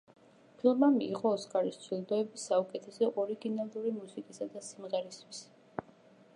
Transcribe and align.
ფილმმა 0.61 0.87
მიიღო 0.93 1.33
ოსკარის 1.39 1.77
ჯილდოები 1.83 2.41
საუკეთესო 2.45 3.11
ორიგინალური 3.25 3.95
მუსიკისა 4.01 4.51
და 4.55 4.67
სიმღერისთვის. 4.71 5.43